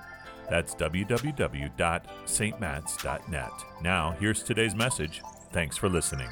[0.50, 3.52] That's www.stmatts.net.
[3.82, 5.22] Now, here's today's message.
[5.52, 6.28] Thanks for listening.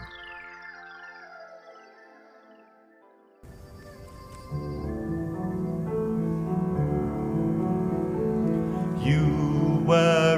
[9.00, 10.31] You were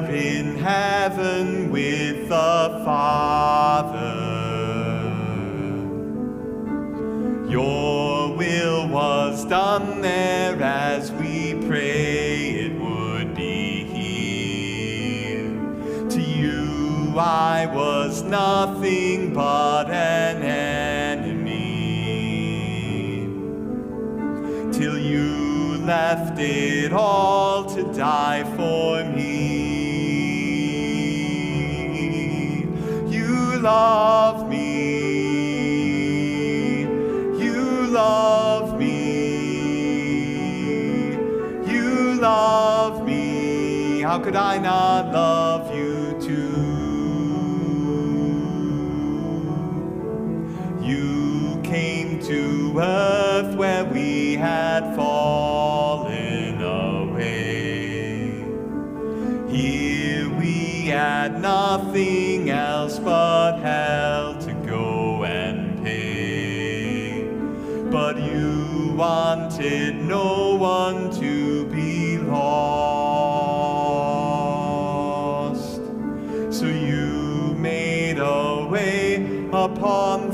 [1.14, 4.14] heaven with the Father.
[7.48, 15.50] Your will was done there as we pray it would be here.
[16.11, 21.55] To you I was nothing but an enemy.
[24.72, 29.13] Till you left it all to die for me.
[33.64, 35.24] Love me.
[37.42, 38.92] You love me.
[41.72, 44.02] You love me.
[44.02, 45.73] How could I not love you
[71.64, 72.44] be lost.
[76.50, 80.30] So you made a way upon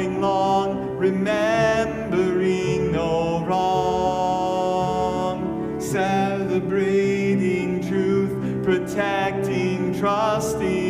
[0.00, 5.36] suffering long, remembering no wrong,
[5.80, 10.89] celebrating truth, protecting, trusting,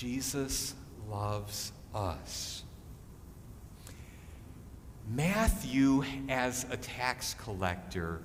[0.00, 0.74] Jesus
[1.10, 2.62] loves us.
[5.06, 8.22] Matthew, as a tax collector,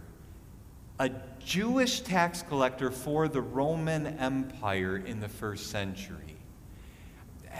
[0.99, 1.11] a
[1.43, 6.37] Jewish tax collector for the Roman Empire in the first century.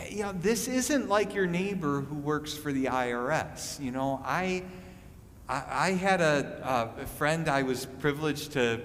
[0.09, 3.82] You know, this isn't like your neighbor who works for the IRS.
[3.82, 4.64] You know, I,
[5.50, 8.79] I, had a, a friend I was privileged to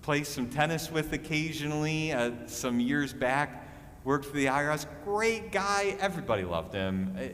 [0.00, 3.63] play some tennis with occasionally uh, some years back,
[4.04, 4.86] worked for the IRS.
[5.04, 7.16] Great guy, everybody loved him.
[7.18, 7.24] Uh,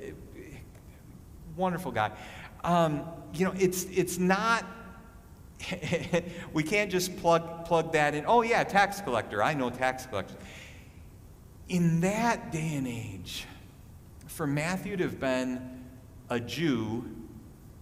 [1.56, 2.12] wonderful guy.
[2.64, 4.64] Um, you know, it's, it's not,
[6.52, 8.25] we can't just plug, plug that in.
[8.26, 9.43] Oh, yeah, tax collector.
[9.43, 10.37] I know tax collectors.
[11.69, 13.46] In that day and age,
[14.26, 15.84] for Matthew to have been
[16.28, 17.05] a Jew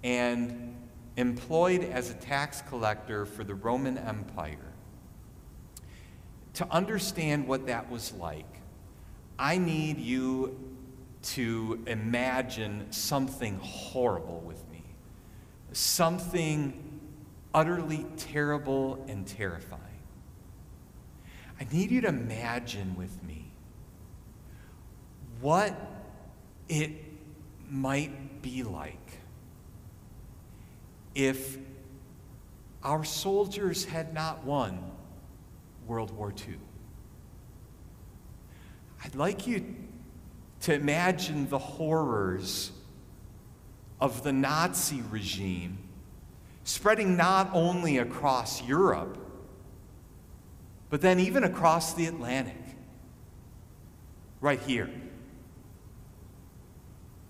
[0.02, 0.76] and
[1.17, 4.73] employed as a tax collector for the Roman Empire,
[6.55, 8.58] to understand what that was like,
[9.38, 10.58] I need you
[11.23, 14.82] to imagine something horrible with me,
[15.73, 17.00] something
[17.55, 19.82] utterly terrible and terrifying.
[21.61, 23.50] I need you to imagine with me
[25.40, 25.75] what
[26.69, 26.93] it
[27.70, 29.19] might be like
[31.14, 31.58] if
[32.82, 34.93] our soldiers had not won
[35.87, 36.56] World War II.
[39.05, 39.75] I'd like you
[40.62, 42.73] to imagine the horrors
[44.00, 45.79] of the Nazi regime
[46.65, 49.17] spreading not only across Europe,
[50.91, 52.56] but then even across the Atlantic,
[54.41, 54.91] right here.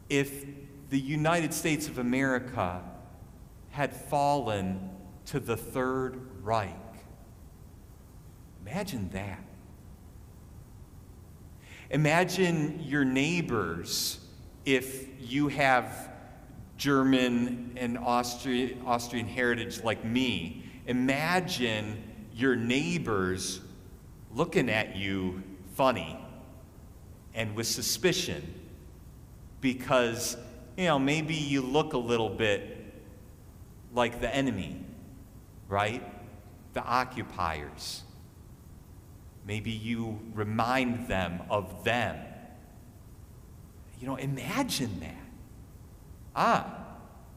[0.09, 0.45] If
[0.91, 2.83] the United States of America
[3.71, 4.91] had fallen
[5.27, 6.75] to the Third Reich,
[8.65, 9.48] imagine that.
[11.91, 14.21] Imagine your neighbors
[14.65, 16.11] if you have
[16.77, 20.65] German and Austrian, Austrian heritage like me.
[20.87, 22.03] Imagine
[22.35, 23.61] your neighbors
[24.35, 25.43] looking at you
[25.75, 26.19] funny
[27.35, 28.43] and with suspicion
[29.61, 30.37] because,
[30.77, 32.77] you know, maybe you look a little bit
[33.95, 34.79] like the enemy,
[35.69, 36.03] right?
[36.75, 38.03] The occupiers.
[39.49, 42.19] Maybe you remind them of them.
[43.99, 45.15] You know, imagine that.
[46.37, 46.67] Ah,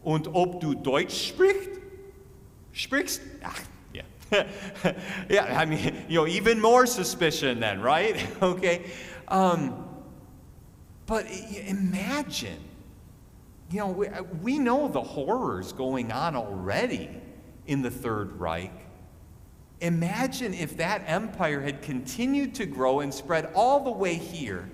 [0.03, 1.79] und ob du Deutsch sprichst?
[2.73, 3.21] Sprichst?
[3.41, 3.63] Ach,
[3.93, 4.03] yeah.
[5.29, 8.27] yeah, I mean, you know, even more suspicion then, right?
[8.41, 8.91] okay.
[9.29, 9.87] Um,
[11.05, 11.25] but
[11.65, 12.59] imagine,
[13.71, 14.09] you know, we,
[14.41, 17.09] we know the horrors going on already
[17.67, 18.90] in the Third Reich.
[19.81, 24.69] Imagine if that empire had continued to grow and spread all the way here.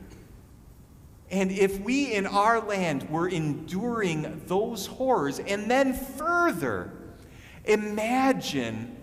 [1.31, 6.92] And if we in our land were enduring those horrors, and then further,
[7.63, 8.95] imagine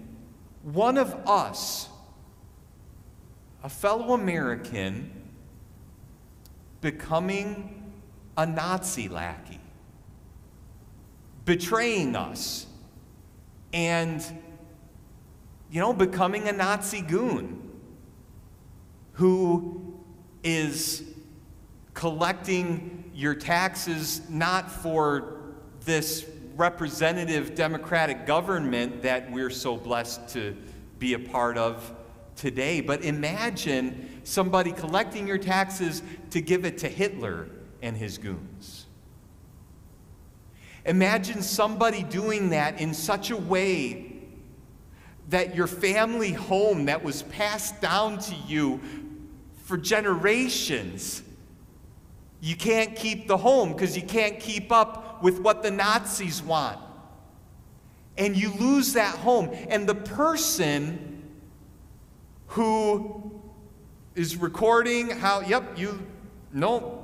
[0.62, 1.88] one of us,
[3.62, 5.10] a fellow American,
[6.82, 7.92] becoming
[8.36, 9.60] a Nazi lackey,
[11.46, 12.66] betraying us,
[13.72, 14.22] and
[15.70, 17.70] you know, becoming a Nazi goon
[19.14, 19.94] who
[20.42, 21.02] is
[21.94, 25.38] collecting your taxes not for
[25.84, 30.56] this representative democratic government that we're so blessed to
[30.98, 31.92] be a part of
[32.36, 37.48] today, but imagine somebody collecting your taxes to give it to Hitler
[37.82, 38.86] and his goons.
[40.86, 44.13] Imagine somebody doing that in such a way
[45.28, 48.80] that your family home that was passed down to you
[49.64, 51.22] for generations,
[52.40, 56.78] you can't keep the home because you can't keep up with what the Nazis want.
[58.18, 59.50] And you lose that home.
[59.68, 61.22] And the person
[62.48, 63.40] who
[64.14, 66.06] is recording how, yep, you,
[66.52, 67.03] no,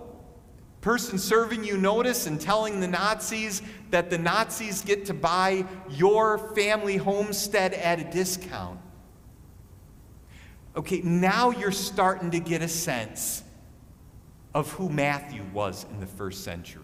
[0.81, 3.61] person serving you notice and telling the Nazis
[3.91, 8.81] that the Nazis get to buy your family homestead at a discount.
[10.77, 13.43] Okay, now you're starting to get a sense
[14.55, 16.83] of who Matthew was in the first century.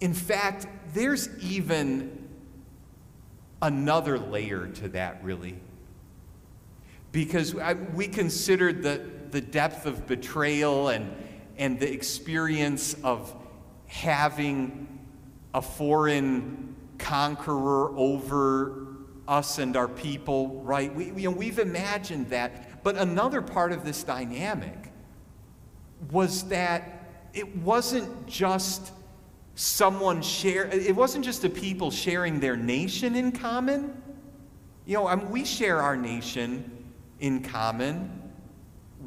[0.00, 2.28] In fact, there's even
[3.62, 5.56] another layer to that, really.
[7.12, 7.54] Because
[7.94, 11.12] we considered the, the depth of betrayal and,
[11.58, 13.34] and the experience of
[13.86, 15.00] having
[15.52, 18.86] a foreign conqueror over
[19.26, 20.94] us and our people, right?
[20.94, 22.84] We, you know, we've imagined that.
[22.84, 24.92] But another part of this dynamic
[26.12, 28.92] was that it wasn't just
[29.56, 34.02] someone share it wasn't just the people sharing their nation in common
[34.84, 38.23] you know I mean, we share our nation in common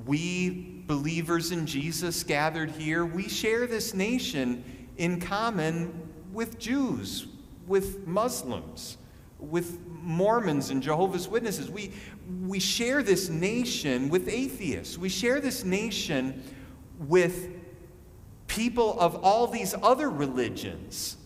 [0.06, 4.64] we believers in Jesus gathered here, we share this nation
[4.98, 7.28] in common with Jews,
[7.68, 8.98] with Muslims,
[9.40, 11.70] with Mormons and Jehovah's Witnesses.
[11.70, 11.92] We,
[12.46, 14.98] we share this nation with atheists.
[14.98, 16.42] We share this nation
[17.00, 17.50] with
[18.48, 21.18] people of all these other religions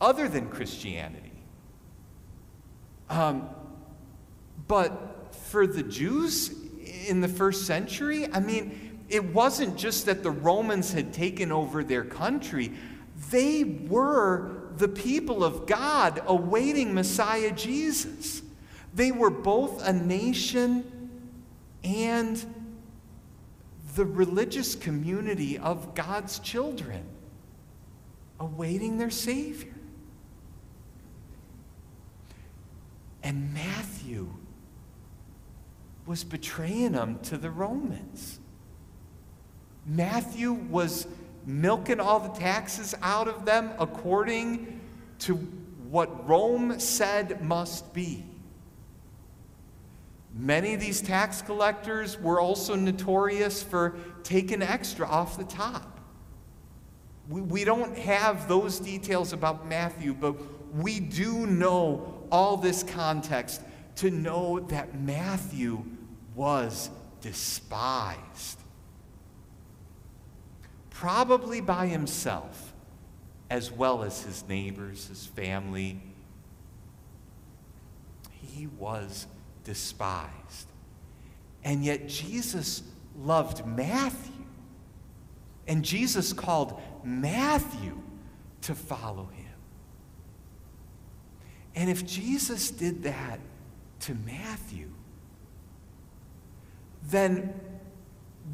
[0.00, 1.32] other than Christianity.
[3.10, 3.48] Um,
[4.68, 6.54] but for the Jews,
[7.06, 8.26] in the first century?
[8.32, 12.72] I mean, it wasn't just that the Romans had taken over their country,
[13.30, 18.42] they were the people of God awaiting Messiah Jesus.
[18.94, 21.10] They were both a nation
[21.84, 22.44] and
[23.94, 27.04] the religious community of God's children
[28.38, 29.74] awaiting their Savior.
[33.22, 34.32] And Matthew
[36.08, 38.40] was betraying them to the Romans.
[39.84, 41.06] Matthew was
[41.44, 44.80] milking all the taxes out of them according
[45.18, 45.34] to
[45.90, 48.24] what Rome said must be.
[50.34, 56.00] Many of these tax collectors were also notorious for taking extra off the top.
[57.28, 60.36] We, we don't have those details about Matthew, but
[60.74, 63.60] we do know all this context
[63.96, 65.84] to know that Matthew
[66.38, 66.88] was
[67.20, 68.60] despised.
[70.90, 72.72] Probably by himself,
[73.50, 76.00] as well as his neighbors, his family.
[78.30, 79.26] He was
[79.64, 80.68] despised.
[81.64, 82.82] And yet Jesus
[83.18, 84.32] loved Matthew.
[85.66, 88.00] And Jesus called Matthew
[88.62, 89.44] to follow him.
[91.74, 93.40] And if Jesus did that
[94.00, 94.92] to Matthew,
[97.08, 97.52] then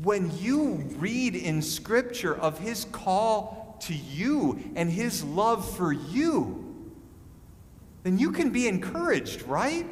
[0.02, 6.60] when you read in Scripture of his call to you and his love for you,
[8.02, 9.86] then you can be encouraged, right?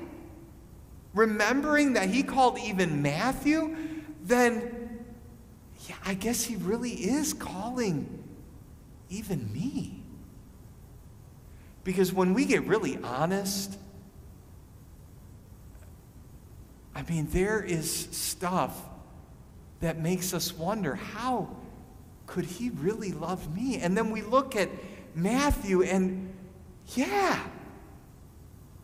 [1.14, 3.76] remembering that he called even Matthew,
[4.22, 5.04] then
[5.88, 8.24] yeah, I guess he really is calling
[9.10, 10.02] even me.
[11.84, 13.76] Because when we get really honest,
[16.94, 18.78] I mean, there is stuff
[19.80, 21.56] that makes us wonder how
[22.26, 23.78] could he really love me?
[23.78, 24.68] And then we look at
[25.14, 26.32] Matthew, and
[26.94, 27.42] yeah,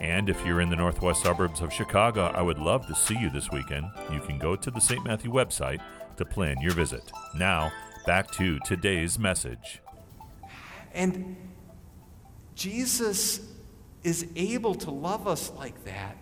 [0.00, 3.28] And if you're in the northwest suburbs of Chicago, I would love to see you
[3.28, 3.90] this weekend.
[4.10, 5.04] You can go to the St.
[5.04, 5.82] Matthew website
[6.16, 7.12] to plan your visit.
[7.36, 7.70] Now,
[8.06, 9.82] back to today's message.
[10.94, 11.36] And
[12.54, 13.40] Jesus
[14.02, 16.16] is able to love us like that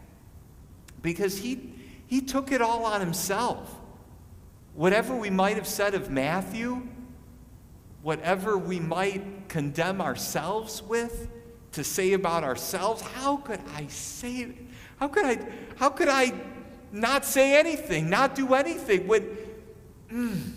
[1.02, 1.74] because he,
[2.06, 3.78] he took it all on himself.
[4.74, 6.88] Whatever we might have said of Matthew,
[8.02, 11.28] whatever we might condemn ourselves with,
[11.72, 14.56] to say about ourselves, how could I say it?
[14.98, 15.38] How could I,
[15.76, 16.32] how could I
[16.92, 19.06] not say anything, not do anything?
[19.08, 19.36] When,
[20.10, 20.52] mm,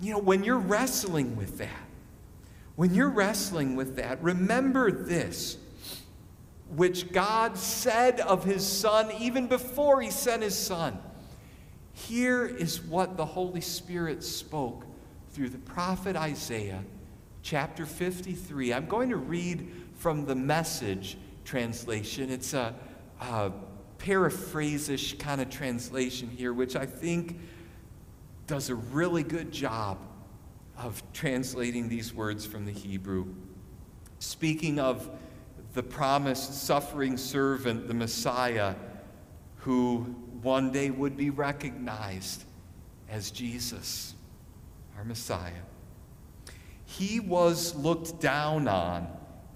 [0.00, 1.87] you know, when you're wrestling with that,
[2.78, 5.56] when you're wrestling with that, remember this,
[6.76, 10.96] which God said of his Son even before he sent his Son.
[11.92, 14.86] Here is what the Holy Spirit spoke
[15.32, 16.84] through the prophet Isaiah,
[17.42, 18.72] chapter 53.
[18.72, 22.30] I'm going to read from the message translation.
[22.30, 22.76] It's a,
[23.20, 23.50] a
[23.98, 27.40] paraphrase-ish kind of translation here, which I think
[28.46, 29.98] does a really good job
[30.78, 33.26] of translating these words from the Hebrew.
[34.20, 35.10] Speaking of
[35.74, 38.74] the promised suffering servant, the Messiah,
[39.56, 40.00] who
[40.42, 42.44] one day would be recognized
[43.08, 44.14] as Jesus
[44.96, 45.52] our Messiah.
[46.84, 49.08] He was looked down on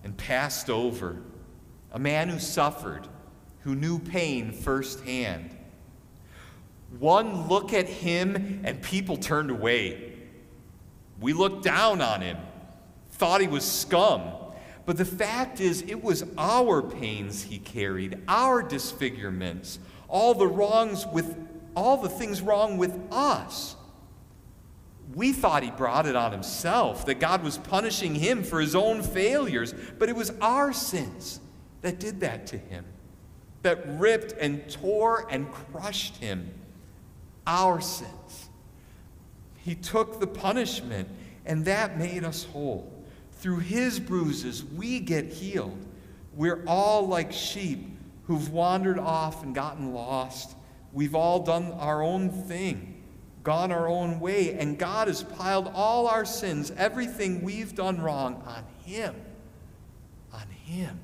[0.05, 1.23] and passed over,
[1.93, 3.09] a man who suffered,
[3.61, 5.57] who knew pain firsthand.
[6.99, 10.12] One look at him and people turned away.
[11.23, 12.37] We looked down on him,
[13.13, 14.23] thought he was scum.
[14.85, 21.07] But the fact is, it was our pains he carried, our disfigurements, all the wrongs
[21.07, 21.37] with
[21.75, 23.77] all the things wrong with us.
[25.15, 29.03] We thought he brought it on himself, that God was punishing him for his own
[29.03, 31.41] failures, but it was our sins
[31.83, 32.85] that did that to him,
[33.63, 36.53] that ripped and tore and crushed him.
[37.47, 38.42] Our sins.
[39.65, 41.09] He took the punishment,
[41.47, 42.93] and that made us whole.
[43.33, 45.79] Through his bruises, we get healed.
[46.35, 50.55] We're all like sheep who've wandered off and gotten lost.
[50.93, 52.93] We've all done our own thing
[53.43, 58.43] gone our own way, and God has piled all our sins, everything we've done wrong,
[58.47, 59.15] on Him.
[60.33, 60.99] On Him.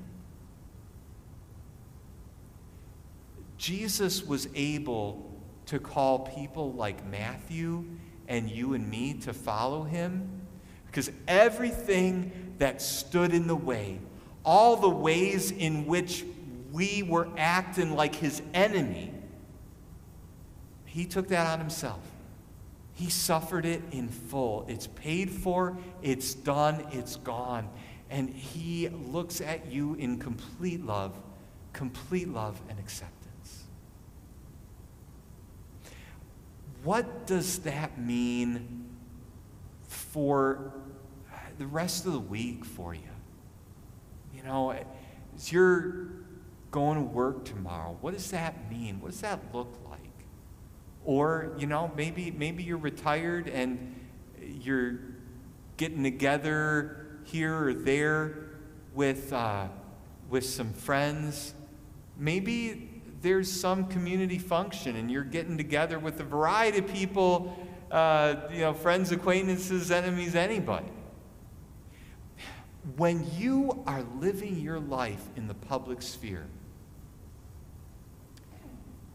[3.57, 5.33] Jesus was able
[5.67, 7.85] to call people like Matthew
[8.28, 10.42] and you and me to follow him
[10.87, 13.99] because everything that stood in the way,
[14.44, 16.25] all the ways in which
[16.70, 19.12] we were acting like his enemy,
[20.85, 22.00] he took that on himself.
[22.94, 24.66] He suffered it in full.
[24.68, 27.68] It's paid for, it's done, it's gone.
[28.11, 31.16] And he looks at you in complete love,
[31.73, 33.17] complete love and acceptance.
[36.85, 38.87] What does that mean
[39.88, 40.73] for
[41.58, 43.00] the rest of the week for you?
[44.35, 44.75] You know,
[45.35, 46.08] as you're
[46.70, 49.00] going to work tomorrow, what does that mean?
[49.00, 49.99] What does that look like?
[51.04, 53.94] Or, you know, maybe maybe you're retired and
[54.40, 55.00] you're
[55.76, 58.50] getting together here or there
[58.94, 59.68] with uh,
[60.28, 61.54] with some friends.
[62.16, 62.88] Maybe
[63.20, 67.56] there's some community function and you're getting together with a variety of people,
[67.90, 70.87] uh, you know, friends, acquaintances, enemies, anybody.
[72.96, 76.46] When you are living your life in the public sphere,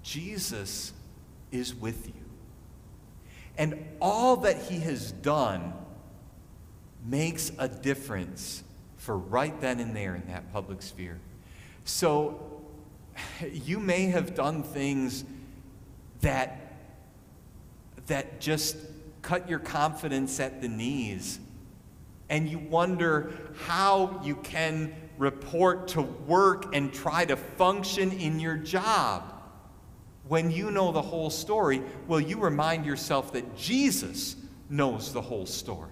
[0.03, 0.93] Jesus
[1.51, 2.13] is with you.
[3.57, 5.73] And all that he has done
[7.05, 8.63] makes a difference
[8.97, 11.19] for right then and there in that public sphere.
[11.85, 12.52] So
[13.51, 15.23] you may have done things
[16.21, 16.59] that
[18.07, 18.75] that just
[19.21, 21.39] cut your confidence at the knees.
[22.29, 23.31] And you wonder
[23.65, 29.33] how you can report to work and try to function in your job
[30.27, 31.81] when you know the whole story.
[32.07, 34.35] Well you remind yourself that Jesus
[34.69, 35.91] knows the whole story.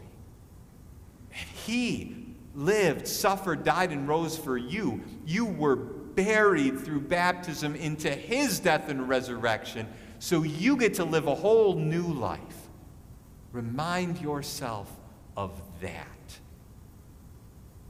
[1.65, 2.25] He
[2.55, 5.01] lived suffered died and rose for you.
[5.25, 5.77] You were
[6.15, 9.87] buried through baptism into his death and resurrection,
[10.19, 12.67] so you get to live a whole new life.
[13.51, 14.89] Remind yourself
[15.35, 16.07] of that.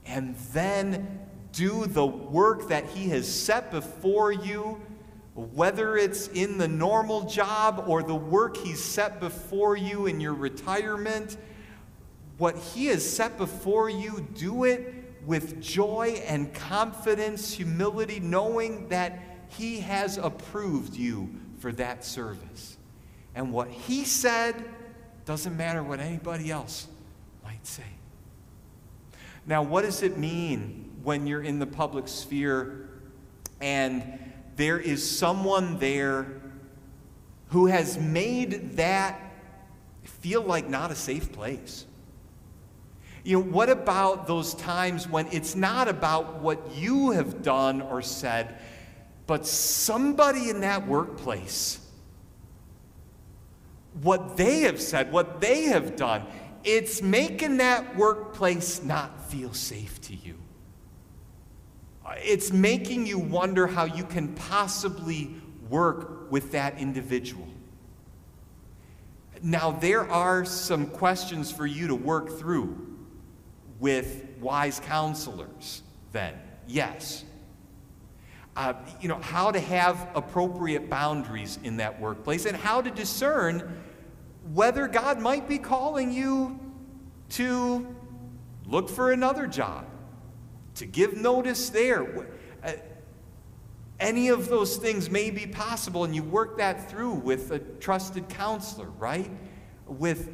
[0.04, 1.20] And then
[1.52, 4.80] do the work that he has set before you,
[5.34, 10.34] whether it's in the normal job or the work he's set before you in your
[10.34, 11.36] retirement.
[12.38, 19.18] What he has set before you, do it with joy and confidence, humility, knowing that
[19.48, 22.76] He has approved you for that service.
[23.34, 24.64] And what He said
[25.24, 26.88] doesn't matter what anybody else
[27.44, 27.82] might say.
[29.46, 32.88] Now, what does it mean when you're in the public sphere
[33.60, 34.18] and
[34.56, 36.40] there is someone there
[37.48, 39.20] who has made that
[40.02, 41.86] feel like not a safe place?
[43.24, 48.02] You know, what about those times when it's not about what you have done or
[48.02, 48.58] said,
[49.26, 51.78] but somebody in that workplace?
[54.02, 56.26] What they have said, what they have done,
[56.64, 60.36] it's making that workplace not feel safe to you.
[62.18, 65.36] It's making you wonder how you can possibly
[65.68, 67.46] work with that individual.
[69.42, 72.91] Now, there are some questions for you to work through
[73.82, 76.34] with wise counselors then?
[76.68, 77.24] Yes.
[78.54, 83.82] Uh, you know, how to have appropriate boundaries in that workplace and how to discern
[84.52, 86.60] whether God might be calling you
[87.30, 87.92] to
[88.66, 89.84] look for another job,
[90.76, 92.28] to give notice there.
[92.62, 92.74] Uh,
[93.98, 98.28] any of those things may be possible, and you work that through with a trusted
[98.28, 99.30] counselor, right?
[99.86, 100.30] With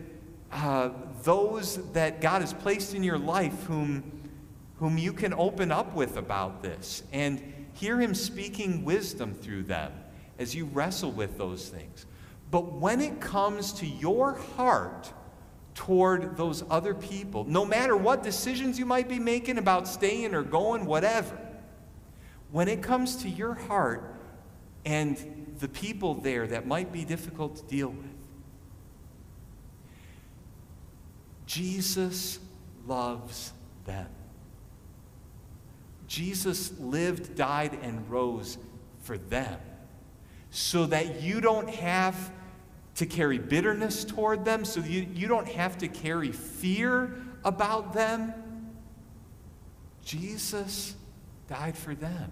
[0.53, 0.91] uh,
[1.23, 4.31] those that God has placed in your life whom,
[4.77, 7.43] whom you can open up with about this and
[7.75, 9.93] hear Him speaking wisdom through them
[10.39, 12.07] as you wrestle with those things.
[12.51, 15.13] But when it comes to your heart
[15.75, 20.43] toward those other people, no matter what decisions you might be making about staying or
[20.43, 21.39] going, whatever,
[22.51, 24.15] when it comes to your heart
[24.85, 28.08] and the people there that might be difficult to deal with,
[31.49, 32.39] Jesus
[32.87, 33.55] loves
[33.87, 34.07] them.
[36.07, 38.59] Jesus lived, died, and rose
[39.01, 39.59] for them
[40.51, 42.31] so that you don't have
[42.97, 48.35] to carry bitterness toward them, so you, you don't have to carry fear about them.
[50.05, 50.97] Jesus
[51.49, 52.31] died for them.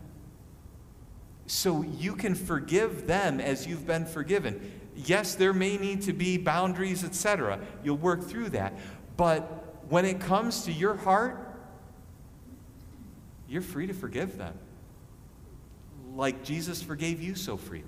[1.46, 4.72] So you can forgive them as you've been forgiven.
[4.96, 7.60] Yes, there may need to be boundaries, etc.
[7.84, 8.72] You'll work through that.
[9.16, 11.42] But when it comes to your heart,
[13.48, 14.58] you're free to forgive them.
[16.14, 17.84] like Jesus forgave you so freely.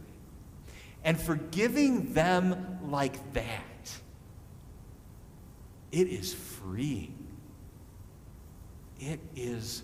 [1.02, 3.90] And forgiving them like that,
[5.90, 7.14] it is freeing.
[9.00, 9.82] It is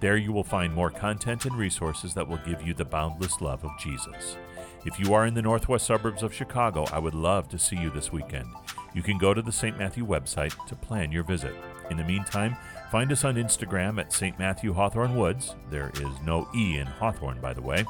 [0.00, 3.64] There you will find more content and resources that will give you the boundless love
[3.64, 4.36] of Jesus.
[4.84, 7.88] If you are in the northwest suburbs of Chicago, I would love to see you
[7.88, 8.48] this weekend.
[8.92, 9.78] You can go to the St.
[9.78, 11.54] Matthew website to plan your visit.
[11.88, 12.58] In the meantime,
[12.92, 14.38] find us on Instagram at St.
[14.38, 15.54] Matthew Hawthorn Woods.
[15.70, 17.86] There is no E in Hawthorn, by the way.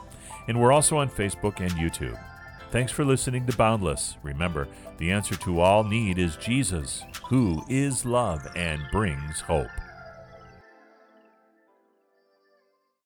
[0.46, 2.16] And we're also on Facebook and YouTube.
[2.70, 4.18] Thanks for listening to Boundless.
[4.22, 9.70] Remember, the answer to all need is Jesus, who is love and brings hope.